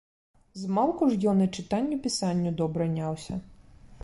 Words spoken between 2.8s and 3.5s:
няўся.